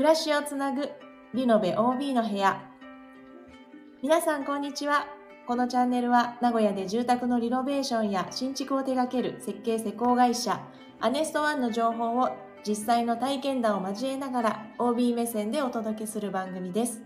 [0.00, 0.88] 暮らしをつなぐ
[1.34, 2.58] リノベ OB の部屋。
[4.02, 5.06] 皆さんこんにちは。
[5.46, 10.58] このチャンネルは名古屋で住宅のリノベーションや新築を手掛ける設計施工会社
[11.00, 12.30] アネストワンの情報を
[12.66, 17.02] 実際の体験談を交えながら OB 目線でお届けする番組です。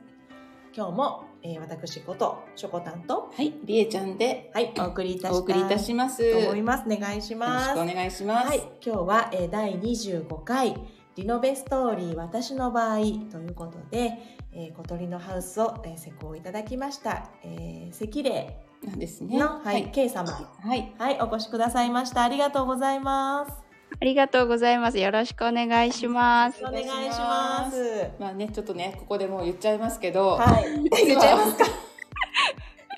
[0.72, 6.18] 今日も、えー、私ことしょこたんとはい、りえちゃんではいお送りいたしお送りいたします。
[6.30, 6.84] と思いよます。
[6.86, 7.76] お願いします。
[7.76, 8.48] ろしくお願いします。
[8.50, 10.76] はい、今日は、えー第25回
[11.16, 14.18] リノベストーリー私の場合ということで、
[14.52, 19.38] えー小鳥のハウスを、えー施工いただきました、えー、赤霊なんですね。
[19.38, 20.92] の、はい K 様はい。
[20.98, 23.64] はいお越しくださいましたありがとうございます
[24.00, 24.98] ありがとうございます。
[24.98, 26.60] よろしくお願いします。
[26.64, 26.88] お願いし
[27.18, 31.64] ますまあね、ちょっとね、ここでもう言っちゃいますけど、はい実 言っちゃいますか。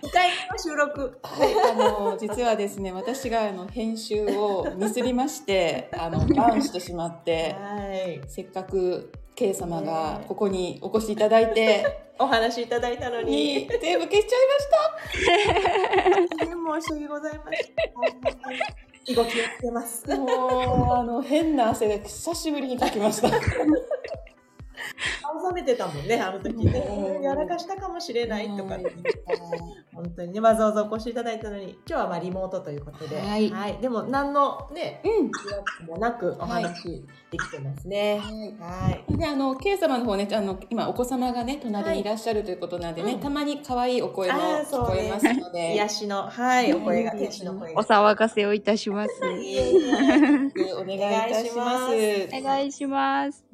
[0.06, 1.18] 2回目の収録。
[1.22, 8.20] はい、あの実はですね、私があの編集をミスりまして、あのダウンしてしまって、はい。
[8.28, 13.32] せっかく K 様がここにお越しいただいて、お話いただいたのに。
[13.32, 14.46] に全部消しちゃい
[16.38, 18.04] 大変申し訳ございません本
[18.42, 20.16] 当に動きをつけますました。
[20.18, 23.28] もうあの変な汗が久しぶりにかきました。
[25.22, 26.78] 青ざめてたもんねあの時ね。
[27.16, 27.22] うん。
[27.22, 28.94] やらかしたかもしれないとかってうん。
[29.94, 33.78] 本当にねわざわざお越しいただいたのに今日はまあリモートということで、はい。
[33.80, 35.86] でも何のねうん。
[35.86, 38.20] もなくお話できてますね。
[38.58, 39.16] はい。
[39.16, 42.04] であの K 様の方ねあの今お子様がね隣にい。
[42.06, 43.20] らっしゃるということなんでね、うん。
[43.20, 47.72] たまに可愛いお声も聞こえますので、 癒しのはいお声がうん天使の声。
[47.72, 47.82] おが。
[47.82, 49.10] 騒がせをいたします。
[49.22, 50.98] お願いい
[51.32, 51.94] たします。
[52.32, 53.44] お願いします。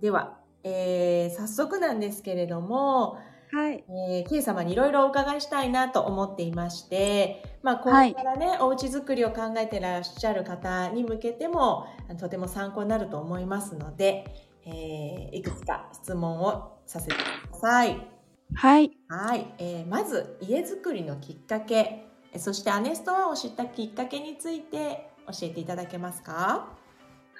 [0.00, 3.18] では、えー、早速なんですけれども、
[3.50, 3.82] はい。
[3.88, 11.86] えー、K 様にいろいろお伺いしたいなと思っていまして、まあ、これからね、お家作りを考えてらっしゃる方に向けても、
[12.20, 14.26] とても参考になると思いますので、
[14.66, 17.18] えー、いくつか質問をさせてく
[17.52, 18.06] ださい。
[18.54, 18.90] はい。
[19.08, 26.77] はい、えーまず家づくりのきっかけ、えそしてアネストワンを知ったきっかけについて教えていただけますか？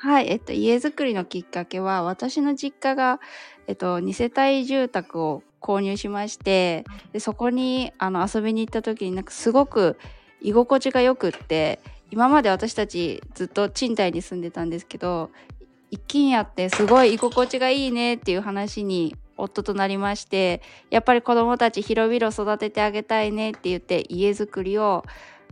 [0.00, 0.28] はい。
[0.28, 3.20] えっと、家づくりのきっかけは、私の実家が、
[3.66, 9.98] えっと、2世帯住宅を購入しまして、でそこにあの遊びに行った時になんかすごく
[10.41, 11.81] 居心地が良くって、
[12.12, 15.31] 今まで私たちずっと賃貸に住んでたんですけど、
[15.91, 25.04] 一軒家ってすごい居心地がいいねっていう話に夫となりまして、やっぱり子供たち広々育ててあげたいねって言って家づくりを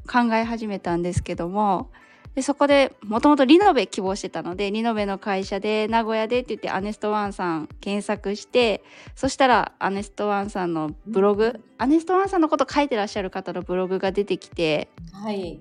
[0.09, 1.91] 考え始めたんですけども、
[2.37, 15.59] でそこでもともとリノベ希望してたのでリノベの会社で名古屋でって言ってアネストワンさん検索してそしたらアネストワンさんのブログアネストワンさんのこと書いてらっしゃる方のブログが出てきてはい。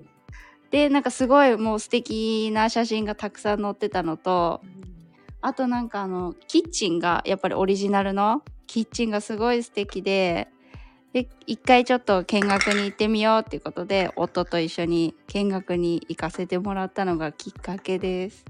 [0.70, 4.60] でなんかすごいもう素敵な写真がたくさん載ってたのと
[5.40, 10.48] あとなんかあのキッチンがやっぱりオリジナルのキッチンがすごい素敵で
[11.12, 18.44] で一回ちょっと見学に行ってみようっていうことで夫と一緒に見学に行かせてもらったのがきっかけです。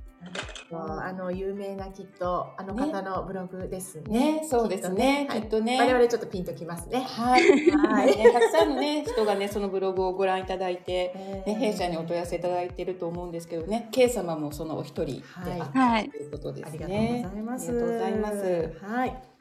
[0.72, 4.38] あの有名なきっとあの方のブログですね。
[4.40, 5.28] ね、そうですね。
[5.30, 5.78] きっとね。
[5.78, 7.02] 我々ちょっとピンときますね。
[7.02, 7.70] はい。
[7.70, 8.16] ははいい。
[8.16, 15.22] ね、たくさんのね、 人がね、そのブログをご覧いただいて、ね、弊社にお問い合わせいただいていると思うんですけどね、K 様もそのお一人で
[15.60, 17.22] あったはいということですありがとうね。
[17.22, 17.70] ございます。
[17.70, 18.72] ありがとうございます。
[18.82, 19.35] はい。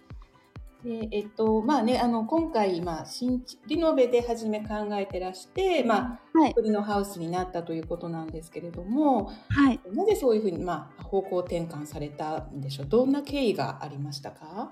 [0.85, 14.71] でえっとまあね、あの今回、まあ、新築リノベで初め考えてらして、まあ、はい、鳥のハウスになったということなんですけれどもはい、なぜそういうふうに、まあ、方向転換されたんでしょうどんな経緯がありましたか？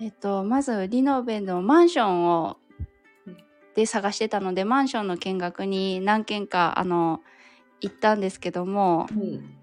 [0.00, 2.56] えっとまずリノベのマンションを
[3.76, 7.20] で探してたのでマンションの見学に何軒かあの
[7.80, 9.54] 行ったんですけどもうん。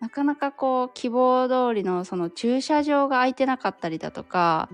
[0.00, 4.68] なかなかこう希望通りのその駐車場が空いてなかったりだとか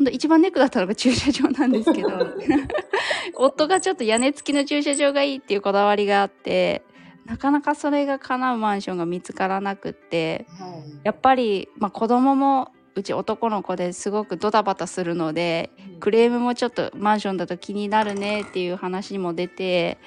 [0.00, 2.08] 本当一番ネックだったのが駐車場なんですけど
[3.36, 6.82] 夫がちょっと屋根付きの駐車場がいいっていうこだわりがあって
[7.26, 11.00] なかなかそれが叶うマンションが見つからなくってはい。
[11.04, 15.70] やっぱり、まあ、子供もうち男の子ですごくドタバタするので
[16.00, 19.98] クレームもちょっとマンションだと気になるねっていう話も出て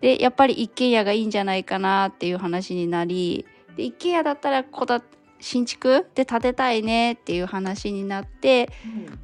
[0.00, 3.46] でやっぱり一軒家がいいんじゃないかなっていう話になり
[3.76, 5.02] で一軒家だったらこだ
[5.46, 8.68] 新築で建てたいねっていう話になって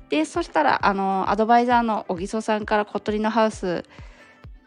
[0.08, 3.82] でそしたらあのアドバイザーの小木曽さんから小鳥のハウス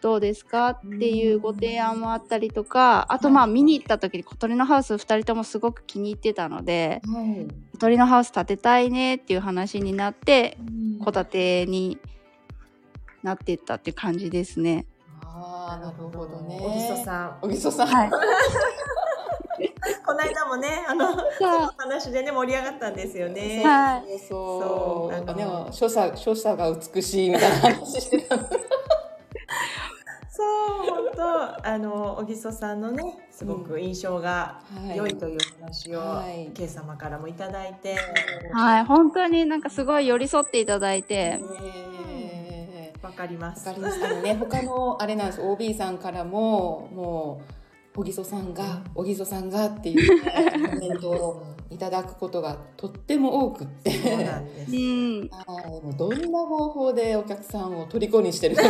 [0.01, 7.47] どうですかっていうご提案もあったりとかあとまあ見に行った時に小鳥のハウス2人ともすごく気に入ってたのではい。
[7.75, 11.05] 小鳥のハウス建てたいねっていう話になってうん。
[11.05, 11.97] 戸建てに
[13.23, 14.85] なっていったっていう感じですね。
[15.23, 16.59] ああなるほどね。
[16.61, 17.37] おぎそさん。
[17.41, 18.09] おぎそさん、はい。
[18.09, 18.17] こ
[20.15, 23.63] の間もね、 あの、その話でね、盛り上がったんですよね。
[23.63, 25.15] はそうそそうう。
[25.15, 25.33] あの
[25.65, 28.43] ね、所作、所作が美しいみたいな話してたの。
[28.43, 28.49] そ
[30.43, 30.47] う、
[30.89, 37.97] 本当、あの、小木曽さんのね、すごく印象がはい良いという話を、はいケイ様からもいただいて。
[38.53, 43.67] はい、本当になんかすごい寄り添っていただいて、えわかります。
[43.67, 44.35] わかりましたね。
[44.35, 45.41] 他のあれなんです。
[45.41, 47.53] OB さんからももう
[47.95, 53.91] 小木曽さんが小木曽さんがっていう、ね、コメントをいただくことがとっても多くって。
[53.91, 54.71] そうなんです。
[54.71, 58.69] うん、はいもうどんな方法でお客さんを虜にしてるのか。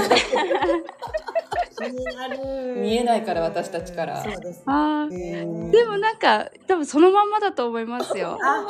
[2.78, 4.62] 見えないから私たちからそうです。
[4.68, 8.38] あーねでもなんか多分そのまんまだと思いますよ。
[8.42, 8.68] あ、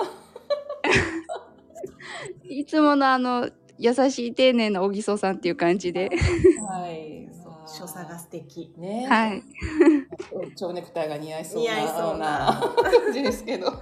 [2.47, 6.09] いつものあの優しい丁寧な小木曽さんっていう感じで。
[6.67, 7.25] はい。
[7.65, 8.73] 所作が素敵。
[8.77, 9.06] ね。
[9.07, 9.44] はい。
[10.56, 12.73] 蝶ネクタイが似合いそうな似合いそうな
[13.03, 13.71] 感じですけど。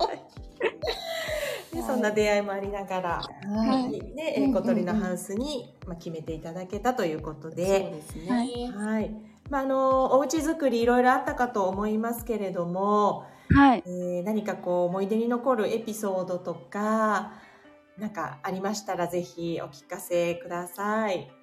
[1.73, 3.99] でそんな出会いもありながら、はい。
[4.13, 8.71] ね、えー小鳥のハウスに、まあ、決めていただけたということそうで、ですね。
[8.75, 9.09] はい。
[9.49, 13.83] まあ、あの、お家作りいろいろあったかと思いますけれども、はい。
[13.85, 17.33] えー何かこう思い出に残るエピソードとか、
[17.97, 21.42] なんかありましたらぜひお聞かせください。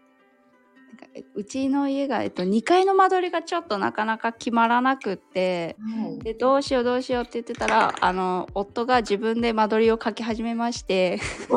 [1.34, 5.76] うちの家が、えっと、2階の間取りがちょっとなかなか決まらなくって、
[6.22, 11.18] で、どうしようどうしようって言ってたら、あの、夫が自分で間取りを書き始めまして、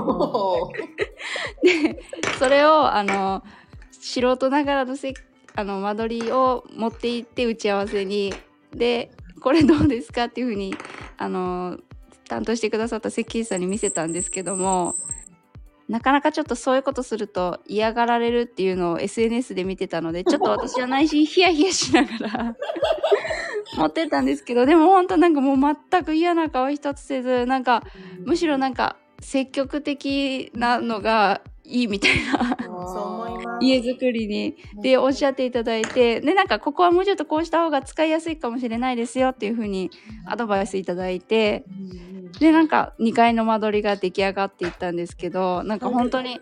[1.64, 2.02] で、
[2.40, 3.44] それを、あの、
[3.92, 5.14] 素人ながらのせ
[5.56, 8.34] あの間取りを持って行って打ち合わせに、
[8.74, 10.76] で、これどうですかっていうふうに、
[11.18, 11.78] あの、
[12.28, 14.96] 担当してくださった設計士さんに見せたんですけども、
[15.94, 22.56] なかなかちょっとそういうことすると嫌がられるっていうのを SNS で見てたので、 ちょっと私は内心ヒヤヒヤしながら
[23.78, 27.84] 持ってったんですけど、でも本当なんかもう全く嫌な顔一つせず、なんか
[28.26, 33.33] むしろなんか積極的なのがいいみたいな そう思います。
[33.62, 34.56] 家づくりに。
[34.82, 39.92] でおっしゃっていただいてでなんかここはもうちょっとこうした方が使いやすいかもしれないですよっていうふうに
[40.26, 41.66] アドバイスいただいて。
[42.40, 46.40] でなんか2階の間取りが出来上がっていったんですけどなんか本当に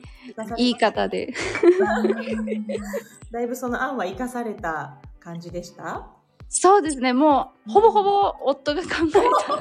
[0.57, 1.33] いい方で。
[3.29, 6.07] だいぶその案は生かされた感じでした？
[6.53, 9.00] そうですねもうほぼほぼ夫が考えた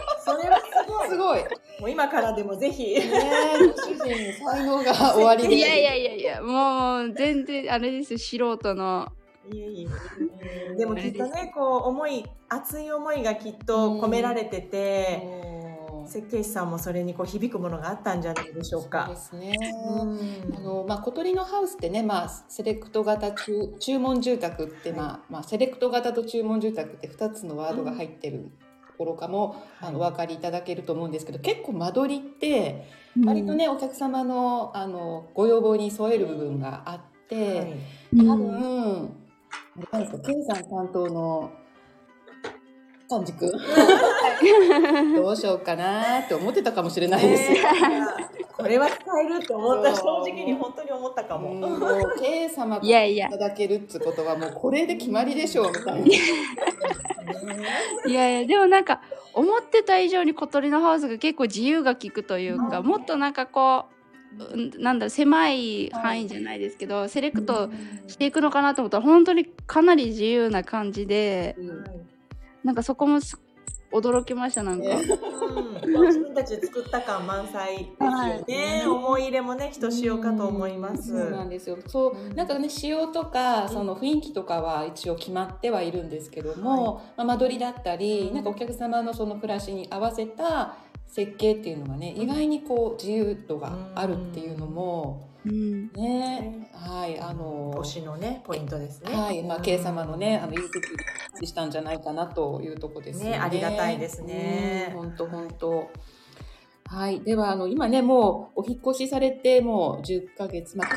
[0.21, 1.09] それはすごい。
[1.09, 1.39] すごい。
[1.39, 1.49] ね
[1.79, 2.95] もう今からでもぜひ。
[2.95, 5.55] え、ご主人に才能が終わりで。
[5.55, 9.07] いやいやいやいやもう全然あれですよ素人の
[9.53, 9.89] いえい
[10.73, 15.23] えでもきっとね、こう思い、熱い思いがきっと込められてて、
[16.07, 19.17] 設計士さんもそれにこう響くものがあったんじゃないでしょうそうかで。
[19.17, 19.57] すね。
[19.85, 20.55] うん。
[20.57, 28.51] あのまあ、小鳥のハウスってね、まあ、セレクト型注注文住宅って、まあまあ、セレクト型と注文住宅って2つのワードが入ってる
[28.89, 32.87] ところかも、あのお分かりいただけると思うんですけど結構間取りって
[33.25, 37.75] 割とね、お客様のあのご要望に添える部分があって、はい。
[38.15, 38.31] うん。
[38.31, 39.17] 多分、
[39.77, 41.53] あれなんですか、ケンさん担当の
[43.11, 43.51] 幹事君
[45.17, 47.51] どうしようかなって思ってたかもしれないです。
[48.57, 51.55] これは使えるって思った正直に本当に思ったかも。
[51.55, 51.81] もう、
[52.21, 53.27] K 様いやいや。
[53.29, 56.07] いただけるってことはもうこれで決まりでしょうみたいな。
[58.07, 58.47] いやいや。
[58.47, 59.01] でもなんか
[59.33, 63.87] 思ってた以上に小鳥のハウスが結構自由が利くというか、もっとなんかこ
[64.39, 67.71] ううんなんだろう狭い範囲じゃないですけど、セレクト
[68.07, 71.57] していくのかなと思ったら本当にかなり自由な感じで
[72.65, 73.41] なんかそこもす
[73.93, 74.85] 驚きましたなんか。
[74.85, 75.03] ね。
[75.83, 78.09] うん、自分たちで作った感満載ですよ
[78.47, 78.79] ね。
[78.79, 78.87] はい。
[78.87, 81.09] 思い入れもね、ひとしおかと思います。
[81.09, 81.77] そうなんですよ。
[81.87, 90.77] そう、なんかね、仕様とか、その雰囲気とかは一応決まってはいるんですけども、まあ、間取りだったり、なんかお客様のその暮らしに合わせた
[91.09, 95.91] 設計っていうのがね、意外にこう自由度があるっていうのも、うん。
[95.93, 96.60] ね、
[97.19, 99.15] はい、あの、推しのね、ポイントですね。
[99.15, 103.31] はい、まあ、K 様のね、あの、いい時したんじゃないかなというところですよね。
[103.33, 105.91] ねありがたいですね本当本当。
[106.87, 110.95] はい、では、あの、今ね、もうお引っ越しされて、もう10ヶ月、まあ、去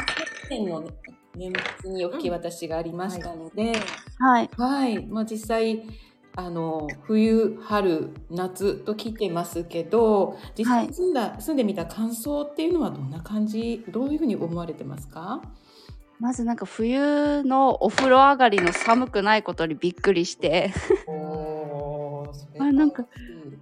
[0.49, 0.89] 年の、ね、
[1.35, 3.73] 年末にお引き渡しがありましたので、
[4.19, 5.83] はいはい、まあ、実際。
[6.35, 15.41] あの冬春夏と来てますけど実際住んだ、住んでみた感想っていうのはどんな感じどういうふうに思われてますか？
[16.19, 20.71] まずなんか冬のお風呂上がりの寒くないことにびっくりして
[22.59, 23.05] あなんか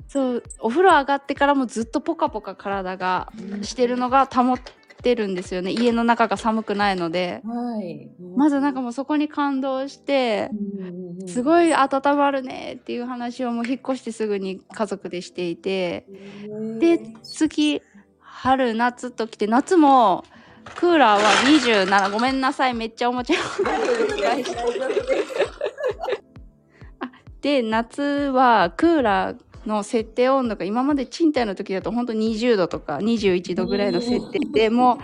[0.07, 3.31] そうお風呂上がってからもずっとポカポカ体が
[3.61, 4.59] してるのが保っ
[5.01, 5.71] てるんですよね。
[5.71, 7.41] 家の中が寒くないので。
[7.43, 8.11] はい。
[8.35, 10.51] まずなんかもうそこに感動して、
[11.27, 16.05] すごい温まるねっていう話をもう引っ越してすぐに家族でしていて、
[16.79, 17.81] で、次、
[18.19, 20.23] 春、夏と来て、夏も、
[20.75, 23.35] クーラーは27、ごめんなさい、めっちゃおもちゃ。
[27.41, 34.97] で、夏はクーラーの設定温度が今まで賃貸の時だと本当20度とか21度ぐらいの設定でもう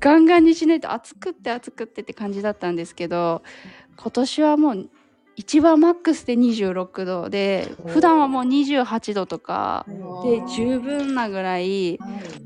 [0.00, 3.42] ガンガンにしないと暑くって暑くってって感じだったんですけど
[3.96, 4.88] 今年はもう
[5.38, 9.86] 一番マックスで26度で普段はもう28度とか
[10.24, 12.00] で十分なぐらい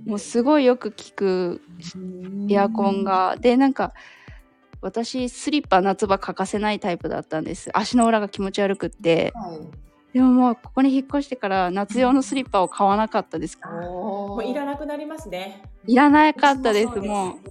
[0.04, 1.62] もうすごいよく効く
[2.50, 3.36] エアコンが。
[3.40, 3.94] でなんか
[4.82, 7.70] 私スリッパ夏場欠かせないタイプだったんです。
[7.72, 9.32] 足の裏が気持ち悪くって。
[9.34, 9.82] はい。
[10.12, 13.58] でももうここに引っ越してから夏用のスリッパを買わなかったです。
[13.64, 15.62] ももういらなくなりますね。
[15.86, 17.38] いらなかったですも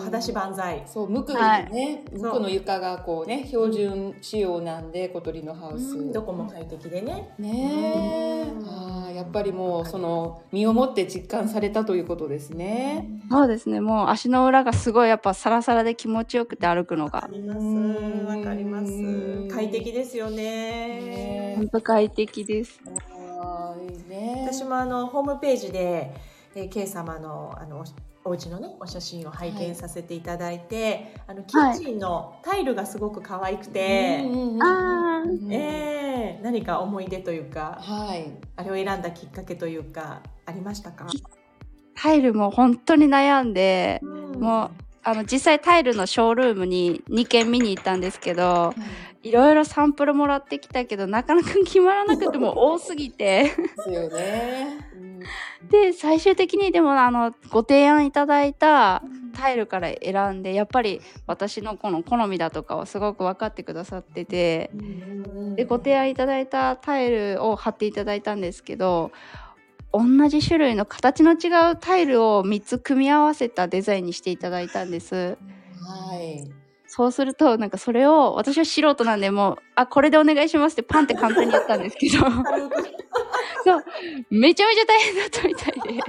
[0.00, 0.82] 裸足万歳。
[0.86, 6.12] そう、無垢はいね、無垢の床がこうね、標準仕様なんで、小鳥のハウス。
[6.12, 7.34] どこも快適でね。
[7.38, 13.06] ねああ、やっぱりもう、その身をもって実感されたということですね。
[13.28, 17.58] うそうですねもう足の裏がすごいやっぱサラサラで気持ちよくて歩くのわがかります。
[17.58, 19.48] うんわかりますうん。
[19.48, 20.40] 快適ですよね
[21.00, 21.54] ね。
[21.58, 22.80] 本当快適です
[23.40, 24.46] ああ、いいね。
[24.46, 26.12] 私もあのホームページで、
[26.54, 27.84] えー、K 様のあの
[28.24, 38.32] おお家のねお写真を拝見させていただいて、あのキッチンのタイルがすごく可愛くて、うんうんうんあーうんえー何か思い出というかはい。
[38.56, 41.06] あれを選んだきっかけというかありましたか、
[41.94, 44.40] タイルも本当に悩んでうん。
[44.40, 44.70] もう
[45.02, 48.74] あの実際タイルのショールームに2軒見に行ったんですけど
[49.22, 53.50] いろいろサンプルもらってきたけどなかなか決まらなくても多すぎてで
[53.82, 54.78] すよね。
[55.70, 59.02] で最終的にでもあのご提案いただいた
[59.34, 64.70] タイルから選んでやっぱり私のこの好みだとかをすごく分かってくださってて
[65.56, 69.12] でご提案いただいたタイルを貼っていただいたんですけど
[69.92, 75.36] 同じ種類の形の違うタイルを3つ組み合わせたデザインにしていただいたんです。
[75.80, 76.59] はい。
[76.92, 82.18] そうするとなんかそれを私は素人なんでもうあこれでお願いしますってパンって簡単にやったんですけど。
[83.62, 83.84] そう。
[84.28, 86.02] めちゃめちゃ大変だったみたいで。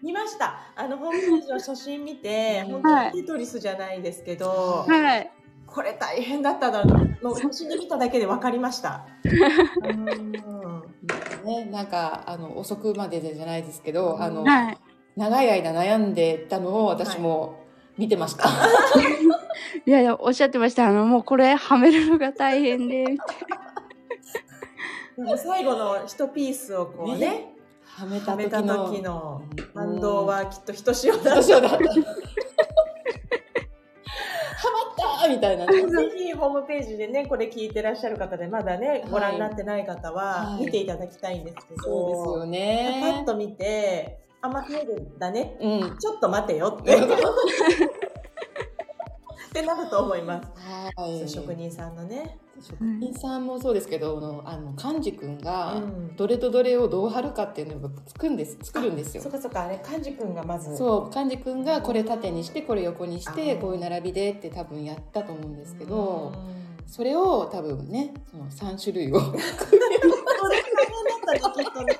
[0.00, 0.60] 見ました。
[0.76, 5.28] あのホームページの写真見て本当にテトリスじゃないですけど、はい。
[5.66, 6.84] これ大変だったな
[7.20, 9.06] もう写真で見ただけで分かりました。
[9.82, 10.32] うん。
[11.44, 14.78] ね、なんかあの遅くまでじゃないですけど、あのはい。
[15.16, 17.64] 長い間悩んでたのを私も
[17.98, 18.44] 見てました。
[18.44, 18.48] い
[19.86, 20.88] やいやおっしゃってました。
[20.88, 23.04] あのもうこれはめるのが大変で。
[23.04, 23.26] みたい
[25.16, 27.50] でも最後の一ピースをこうねね。
[27.84, 29.42] はめたはめた時の。
[29.72, 31.54] 感動はきっとひとしおだった。
[31.54, 31.80] はまっ
[35.22, 35.82] たみたいなね。
[35.86, 40.64] ぜひホームページでねこれ聞いてらっしゃる方でまだねご覧になってない方ははい。
[40.64, 42.60] 見ていただきたいんですけど、そうです
[43.06, 43.24] よパッね。
[43.24, 45.56] と見てあんまタイルだね。
[45.60, 45.98] うん。
[45.98, 46.96] ちょっと待てよって
[49.54, 50.48] ってなると思います。
[50.96, 51.28] はい。
[51.28, 52.38] 職人さんのね。
[52.60, 58.58] 職人さんもそうですけど、あのあの幹事君がうんどれとどれをどう貼るかっていうのを作るんです。
[58.60, 59.28] 作るんですよそ。
[59.28, 60.76] っかそっかあれ幹事君がまず。
[60.76, 66.54] そう幹事君がこれ縦にしてこれ横にしあてーこういう並びでって多分やったと思うんですけどうん
[66.90, 69.50] それを多分ねその3種類を それ大変
[71.40, 71.98] だったねきっとね。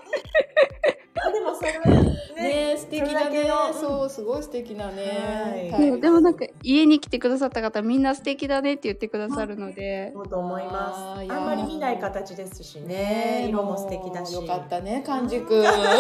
[2.98, 11.32] 素敵だけねのそうすごい素敵なねはいなでもなんか家に来てくださった方みんな素敵だねって言ってくださるのでそうと思います。
[11.32, 13.46] あんまり見ない形ですしね。
[13.48, 14.34] 色も素敵だし。
[14.34, 15.92] よかったね幹事君言われて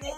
[0.00, 0.14] ね。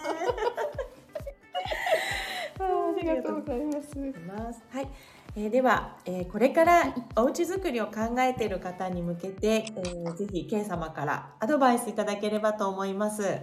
[2.61, 3.97] ありがとうございます
[4.27, 4.63] ます。
[4.71, 4.89] はい。
[5.37, 13.39] えーでは、えーこれからお家づくりを考えている方に向けて、えーぜひ K 様からアドバイスいただければと思います。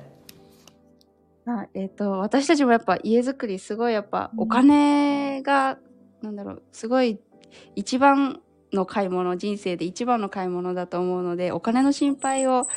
[1.48, 5.78] あえっ、と私たちもやっぱ家づくりすごいやっぱお金が、
[6.22, 7.20] なんだろうすごい
[7.76, 8.42] 一番
[8.74, 12.68] の買い物人生で一番の買い物だと思うのでお金の心配を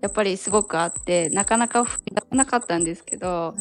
[0.00, 3.56] やっぱりすごくあってなかなか踏み出せなかったんですけど、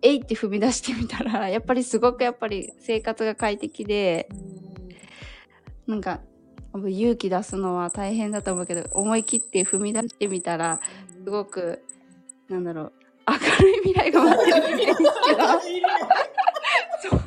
[0.00, 4.28] えいって踏み出してみたらやっぱりすごくやっぱり生活が快適で
[5.86, 6.20] なんか
[6.74, 10.80] 勇気出すのは大変だと思うけど思い切って踏み出してみたら
[11.24, 11.82] すごく
[12.48, 12.92] なんだろう
[13.32, 14.74] 明るい未来が待ってる。
[14.74, 15.42] んですけど
[17.02, 17.20] そう。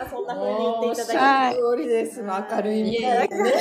[0.00, 3.52] あそんな風に言っていただけはい通りです明るい未来がね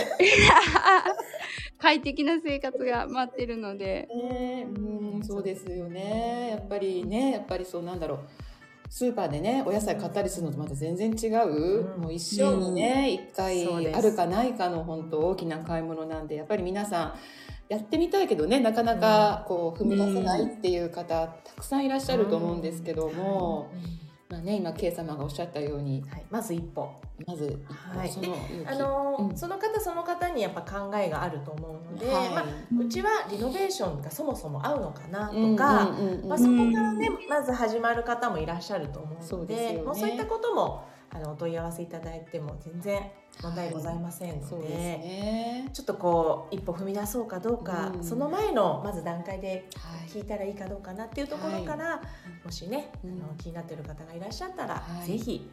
[1.80, 4.08] 快適な生活が待ってるので。
[4.14, 5.18] ねう。
[5.20, 5.44] んそう。
[5.44, 7.84] ですよねやっぱりねやっぱりそう。
[7.84, 8.20] なんだろう。
[8.92, 11.98] スーパーでねお野菜買ったりするのとまた全然違う、う。
[11.98, 12.14] んもう。
[12.14, 13.50] 一生にね一、そう。
[13.50, 17.14] です回あるかないかの本当大きな買い物なんでやっぱり皆さん
[17.70, 23.72] やってみたいけどねなかなかこう踏み出せないっていう方、たくさんいらっしゃると思うんですけども、
[24.28, 26.92] まあね、今 K 様がおっしゃったようにはい、まず一歩。
[27.28, 28.10] まず一歩はい。
[28.10, 28.36] その
[28.66, 29.38] あのーうん。
[29.38, 32.30] その方その方にやっぱ考えがあると思うので、はい。
[32.30, 32.46] まあ、
[32.80, 35.92] うちはリノベーションがそもそも合うのかなとか、
[36.28, 39.82] まあ、そこからね、まず始まる方もいらっしゃると思うのでそうでね。
[39.82, 43.02] もうそういったこともあのお問い合わせいただいても全然
[43.42, 45.70] 問題ございませんので,、そうですね。
[45.74, 52.02] ちょっとこう一歩踏み出そうかどうか、うんその前のまず段階ではい聞いたらいいかどうかなっていうところから、
[52.44, 55.50] もしね、うんあの気になっている方がいらっしゃったら、はいぜひ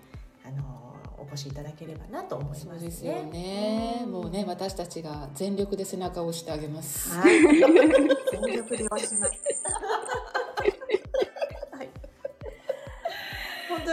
[0.47, 2.87] あのお越しいただければなと思いそますね。
[2.87, 4.03] うですよね。
[4.05, 7.11] うんもうね、私たちが全力で背中を押してあげます。
[7.15, 7.41] はい。
[7.43, 9.33] 全力で押します。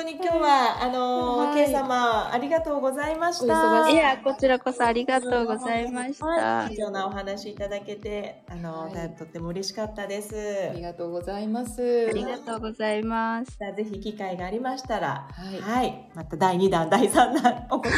[0.03, 3.89] 当に今日はあのはい K 様ありがとうございましおた。
[3.89, 6.75] いや、こちらこそありがとうございましはいた。
[6.75, 10.69] 貴重なお話いただけてあの、はいとっても嬉しかったです。
[10.71, 12.09] ありがとうございます。
[12.09, 13.53] ありがとうございます。
[13.57, 17.95] さあぜひ機会がありましたら、はいはい、また第2弾第3弾お越し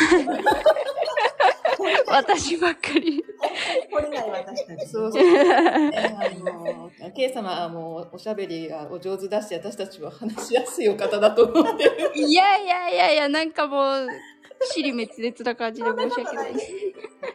[2.07, 3.24] 私ばっかり。
[3.91, 4.88] 来れない私たち。
[4.88, 5.24] そうそう。
[5.24, 6.15] ね
[7.00, 12.12] あの K 様はもうおしゃべりがお上手だし、私たちは話しやすいお方だと思ってる。
[12.15, 14.07] いやいやいやいや、なんかもう、
[14.72, 16.72] 尻滅裂な感じで申し訳ないです。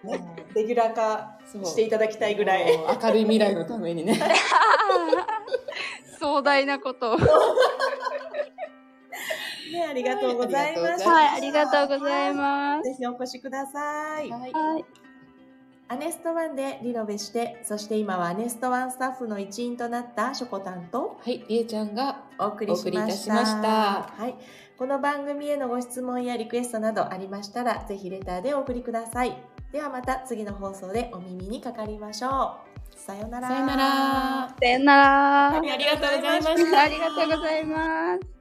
[0.05, 0.21] ね
[0.55, 2.67] レギュラー化していただきたいぐらい。
[2.77, 4.19] 明るい未来のためにね。
[6.19, 7.19] 壮大なことを。
[7.19, 7.27] ね、
[9.89, 11.11] ありがとうございました。
[11.11, 12.89] はい、ありがとうございます。
[12.91, 14.29] ぜひお越しください。
[14.29, 14.53] はい。
[14.53, 14.85] はい。
[15.93, 22.87] アネストワンでリノベして、そして今はアネストワンスタッフの一員となったショコタンとはい、りえちゃんがお送りしました。
[22.87, 23.69] お送りいたしました
[24.17, 24.37] はい。
[24.79, 29.37] この番組へのご質問やリクエストなどありましたら、ぜひレターでお送りください。
[29.73, 32.97] ではまた次の放送でお耳にかかりましょう。
[32.97, 33.49] さようなら。
[33.49, 34.55] さよなら。
[34.61, 35.57] さよなら。
[35.57, 38.40] ありがとうございましたありがとうございます。